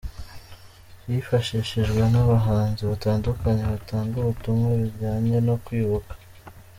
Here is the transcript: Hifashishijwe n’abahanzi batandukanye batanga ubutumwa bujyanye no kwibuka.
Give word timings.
Hifashishijwe 1.07 2.01
n’abahanzi 2.11 2.81
batandukanye 2.91 3.63
batanga 3.73 4.15
ubutumwa 4.19 4.67
bujyanye 4.79 5.37
no 5.47 5.55
kwibuka. 5.65 6.13